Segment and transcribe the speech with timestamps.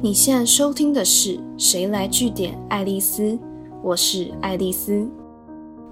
[0.00, 3.36] 你现在收听的是《谁来据点》爱丽丝，
[3.82, 5.04] 我是爱丽丝。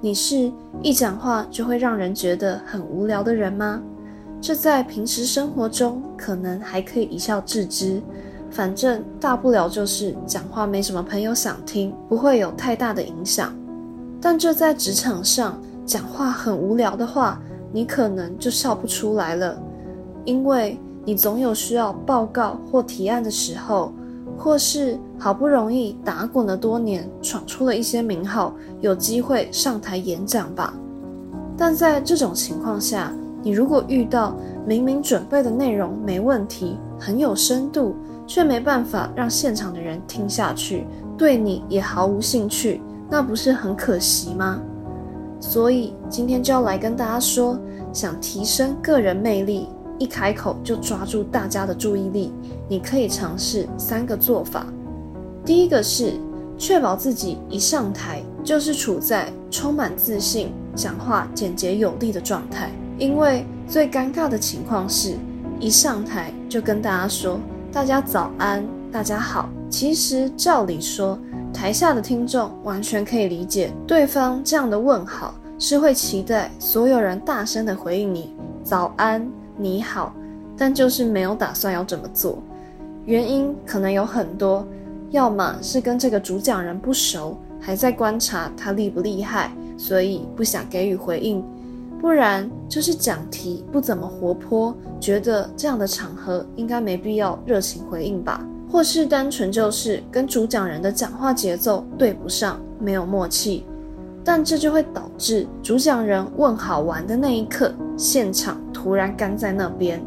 [0.00, 3.82] 你是一讲话就会让人觉得很无聊的人吗？
[4.40, 8.00] 这在平时生活中可能还可以一笑置之，
[8.48, 13.52] 反正大不了就是讲话没什么朋友想听，不会有太大的影响。
[14.20, 17.42] 但这在职场上讲话很无聊的话，
[17.72, 19.60] 你可能就笑不出来了，
[20.24, 20.78] 因为。
[21.06, 23.92] 你总有需要报告或提案的时候，
[24.36, 30.74] 或是好不容易打滚了多年，闯出了一些名号，有机会上台演讲吧。
[31.56, 34.34] 但在这种情况下，你如果遇到
[34.66, 37.94] 明明准备的内容没问题，很有深度，
[38.26, 44.60] 却没办法让现场的人听下去，对你也毫无兴趣，那不是很可惜吗？
[45.38, 47.56] 所以今天就要来跟大家说，
[47.92, 49.68] 想提升个人魅力。
[49.98, 52.32] 一开口就抓住大家的注意力，
[52.68, 54.66] 你可以尝试三个做法。
[55.44, 56.14] 第一个是
[56.58, 65.14] 确保自己一上台就是处在充满自信、讲话简洁有力的状态，因为最尴尬的情况是
[65.60, 67.40] 一上台就跟大家说
[67.72, 69.48] “大家早安，大家好”。
[69.70, 71.18] 其实照理说，
[71.52, 79.26] 台下的听众完全可以理解对方这样的问好是会期待所有人大声的回应你“早安”。
[79.56, 80.14] 你好，
[80.56, 82.42] 但就是没有打算要这么做。
[83.04, 84.66] 原因可能有很多，
[85.10, 91.40] 要么是跟这个主讲人不熟，还在观察他厉不厉害，所以不想给予回应；
[92.00, 98.40] 不然就是讲题不怎么活泼，觉得这样的场合应该没必要热情回应吧；
[98.70, 103.64] 或是单纯就是跟主讲人的讲话节奏对不上，没有默契。
[104.24, 110.00] 但这就会导致主讲人问好完的那一刻，现场突然干在那边。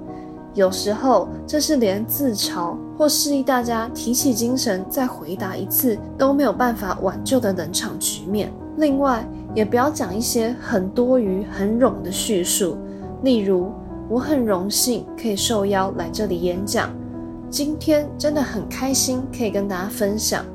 [0.53, 8.49] 有时候这是连自嘲或示意大家提起精神再回答一次都没有办法挽救的冷场局面。
[8.77, 12.77] 另外，也不要讲一些很多余、很冗的叙述，
[13.21, 13.69] 例如
[14.09, 16.89] 我很荣幸可以受邀来这里演讲，
[17.49, 20.45] 今天真的很开心可以跟大家分享。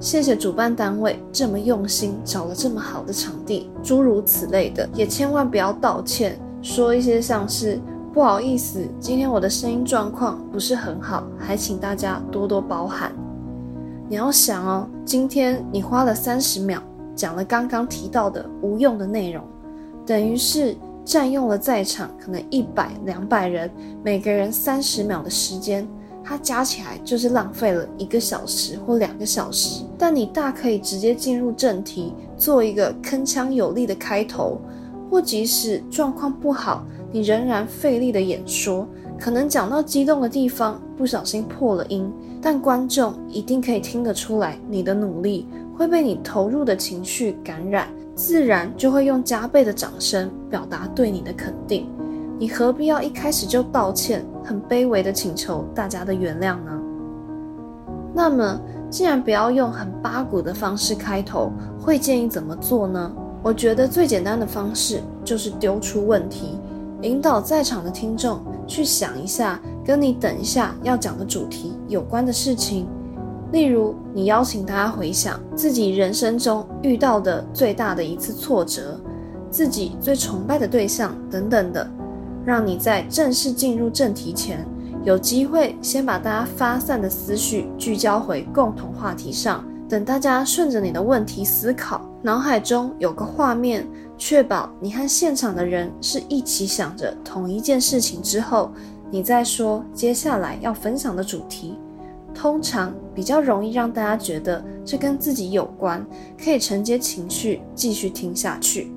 [0.00, 7.80] 谢谢主办单位这么用心找了这么好的场地，诸如此类的，也千万不要道歉，说一些像是
[8.12, 13.12] 不好意思，今天我的声音状况不是很好，还请大家多多包涵。
[14.08, 16.82] 你要想哦，今天你花了三十秒
[17.14, 19.44] 讲了刚刚提到的无用的内容，
[20.04, 23.70] 等于是占用了在场可能一百两百人
[24.02, 25.86] 每个人三十秒的时间。
[26.24, 34.60] 它加起来就是浪费了一个小时或两个小时，但你大可以直接进入正题，做一个铿锵有力的开头，
[35.10, 38.86] 或即使状况不好，你仍然费力的演说，
[39.18, 45.46] 可能讲到激动的地方不小心破了音，但观众一定可以听得出来你的努力
[45.76, 51.88] 会被你投入的情绪感染，自然就会用加倍的掌声表达对你的肯定。
[52.38, 56.80] 你何必要一开始就道歉，很卑微的请求大家的原谅呢？
[58.14, 63.12] 那么，既然不要用很八股的方式开头，会建议怎么做呢？
[63.46, 66.58] 我觉得最简单的方式就是丢出问题，
[67.02, 72.88] 引导在场的听众去想一下跟你等一下要讲的主题有关的事情。
[73.52, 79.00] 例如，你邀请大家回想自己人生中遇到的最大的一次挫折，
[79.48, 81.88] 自己最崇拜的对象等等的。
[82.44, 84.66] 让你在正式进入正题前，
[85.04, 89.64] 有机会先把大家发散的思绪聚焦回共同话题上。
[89.88, 93.86] 等大家顺着你的问题思考，脑海中有个画面，
[94.18, 98.72] 确保你和现场的人是一起想着同一件事情之后，
[99.12, 101.78] 你再说接下来要分享的主题，
[102.34, 106.04] 通常比较容易让大家觉得这跟自己有关，
[106.36, 108.90] 可以承接情绪继续听下去。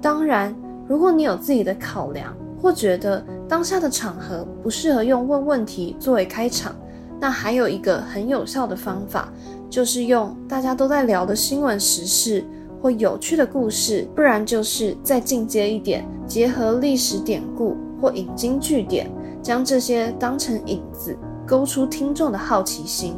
[0.00, 0.56] 当然。
[0.88, 6.74] 如果你有自己的考量，或觉得当下的场合不适合用问问题作为开场，
[7.20, 9.30] 那还有一个很有效的方法，
[9.70, 12.44] 就是用大家都在聊的新闻时事
[12.80, 19.10] 或有趣的故事，不然就是再进阶一点，结合历史典故或引经据典，
[19.42, 21.16] 将这些当成引子，
[21.46, 23.16] 勾出听众的好奇心。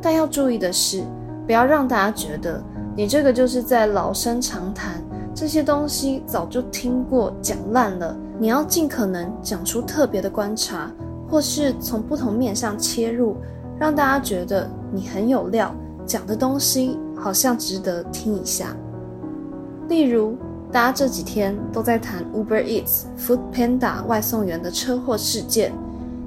[0.00, 1.02] 但要注意的是，
[1.46, 2.62] 不要让大家觉得
[2.96, 5.02] 你这个就是在老生常谈。
[5.34, 8.14] 这些东西早就听过，讲烂了。
[8.38, 10.90] 你要尽可能讲出特别的观察，
[11.28, 13.36] 或是从不同面向切入，
[13.78, 15.74] 让大家觉得你很有料，
[16.12, 18.76] 讲的东西好像值得听一下。
[19.88, 20.36] 例如，
[20.70, 25.72] 大家这几天都在谈 Uber Eats、Food Panda 外送员的车祸事件，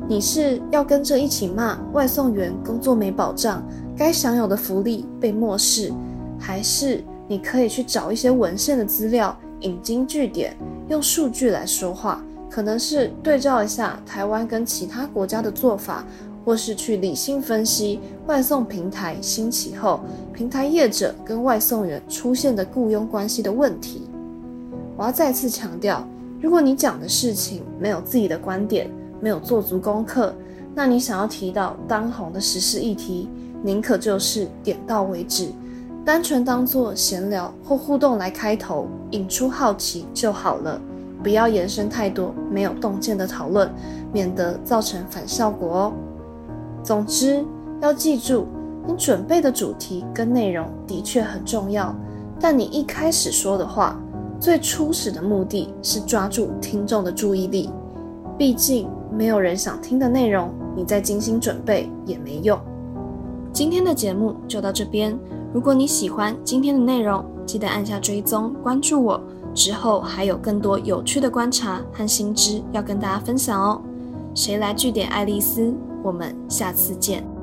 [0.07, 3.61] 你是要跟着一起骂外送员工作没保障，
[3.95, 5.93] 该享有的福利被漠视，
[6.39, 10.57] 还是你可以去找一些文献的资料，引经据典，
[10.89, 12.19] 用数据来说话？
[12.49, 16.03] 可能是对照一下台湾跟其他国家的做法，
[16.45, 19.99] 或是去理性分析外送平台兴起后，
[20.31, 24.03] 平台业者跟外送员出现的雇佣关系的问题。
[24.95, 26.07] 我要再次强调，
[26.39, 28.89] 如果你讲的事情没有自己的观点，
[29.19, 30.33] 没有做足功课，
[30.75, 33.27] 那你想要提到当红的时事议题，
[33.63, 35.49] 宁可就是点到为止，
[36.05, 40.79] 单纯当做闲聊或互动来开头，引出好奇就好了，
[41.23, 43.67] 不要延伸太多没有洞见的讨论，
[44.13, 45.93] 免得造成反效果哦。
[46.85, 47.43] 总之，
[47.81, 48.45] 要记住，
[48.85, 51.93] 你准备的主题跟内容的确很重要，
[52.39, 53.99] 但你一开始说的话，
[54.39, 57.71] 最初始的目的是抓住听众的注意力，
[58.37, 58.87] 毕竟。
[59.11, 62.59] 没有人想听的内容，你再精心准备也没用。
[63.53, 65.17] 今天的节目就到这边。
[65.53, 69.21] 如果你喜欢今天的内容，记得按下追踪关注我。
[69.53, 73.81] 之后还有更多有趣的观察和新知要跟大家分享哦。
[74.33, 75.73] 谁来据点爱丽丝？
[76.05, 77.34] 我们下次见。